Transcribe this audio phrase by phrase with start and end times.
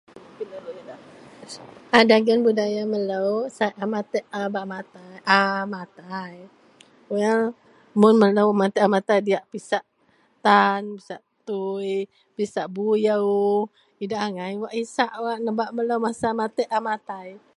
[1.97, 3.25] A dagen budaya melo
[3.57, 4.65] sai matek a bak
[5.39, 5.39] a
[5.73, 6.35] matai
[7.99, 9.83] mun melo matek a matai diyak pisak
[10.45, 11.95] tan pisak tui
[12.35, 13.31] pisak buyou
[14.03, 15.69] idak angai wak isak wak nebak
[16.05, 17.27] masa matek a matai.